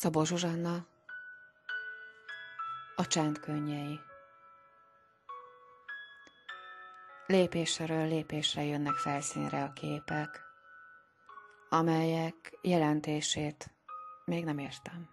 [0.00, 0.86] Szabó Zsuzsanna
[2.96, 4.00] A csend könnyei
[7.26, 10.40] Lépésről lépésre jönnek felszínre a képek,
[11.68, 13.70] amelyek jelentését
[14.24, 15.08] még nem értem.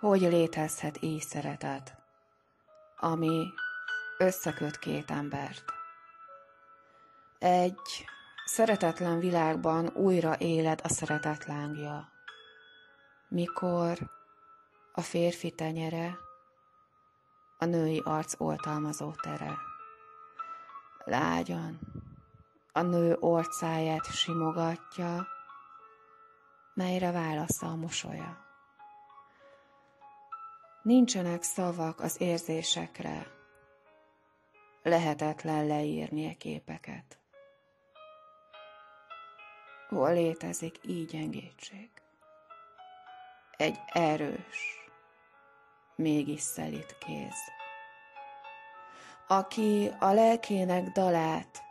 [0.00, 1.96] Hogy létezhet így szeretet,
[2.96, 3.46] ami
[4.18, 5.64] összeköt két embert?
[7.38, 8.04] Egy
[8.44, 12.16] szeretetlen világban újra éled a szeretet lángja
[13.28, 13.98] mikor
[14.92, 16.18] a férfi tenyere,
[17.58, 19.56] a női arc oltalmazó tere.
[21.04, 21.78] Lágyan
[22.72, 25.26] a nő orcáját simogatja,
[26.74, 28.46] melyre válasza a mosolya.
[30.82, 33.26] Nincsenek szavak az érzésekre,
[34.82, 37.18] lehetetlen leírni a képeket.
[39.88, 41.90] Hol létezik így gyengétség?
[43.58, 44.88] Egy erős,
[45.96, 47.36] mégis szelít kéz,
[49.26, 51.62] aki a lelkének dalát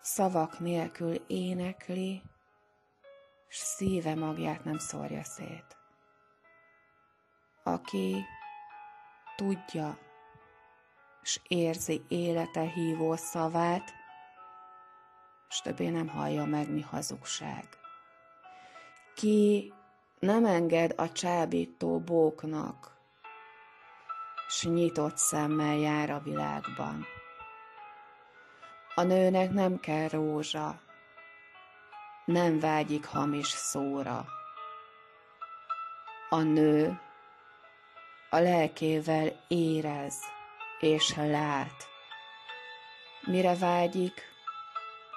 [0.00, 2.22] szavak nélkül énekli,
[3.48, 5.76] s szíve magját nem szórja szét.
[7.62, 8.24] Aki
[9.36, 9.98] tudja,
[11.22, 13.92] s érzi élete hívó szavát,
[15.48, 17.68] s többé nem hallja meg, mi hazugság.
[19.14, 19.72] Ki
[20.20, 22.96] nem enged a csábító bóknak,
[24.48, 27.06] s nyitott szemmel jár a világban.
[28.94, 30.80] A nőnek nem kell rózsa,
[32.24, 34.26] nem vágyik hamis szóra.
[36.28, 37.00] A nő
[38.30, 40.16] a lelkével érez
[40.80, 41.88] és lát.
[43.26, 44.22] Mire vágyik,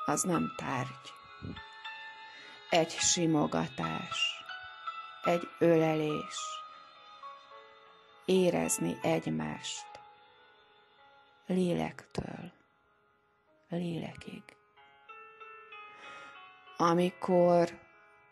[0.05, 1.13] az nem tárgy.
[2.69, 4.32] Egy simogatás
[5.23, 6.37] egy ölelés,
[8.25, 9.85] érezni egymást,
[11.45, 12.51] lélektől,
[13.69, 14.43] lélekig.
[16.77, 17.79] Amikor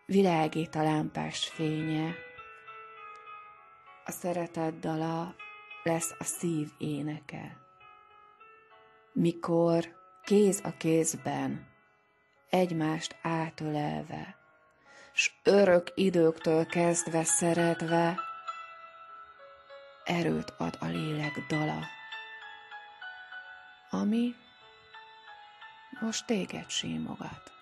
[0.05, 2.15] világít a lámpás fénye,
[4.05, 5.35] a szeretet dala
[5.83, 7.57] lesz a szív éneke.
[9.13, 11.67] Mikor kéz a kézben,
[12.49, 14.40] egymást átölelve,
[15.13, 18.19] s örök időktől kezdve szeretve,
[20.03, 21.79] erőt ad a lélek dala,
[23.89, 24.35] ami
[25.99, 27.60] most téged símogat.